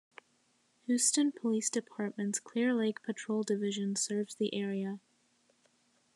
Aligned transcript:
Houston 0.87 1.31
Police 1.31 1.69
Department's 1.69 2.39
Clear 2.39 2.73
Lake 2.73 3.03
Patrol 3.03 3.43
Division 3.43 3.95
serves 3.95 4.33
the 4.33 4.51
area. 4.51 4.99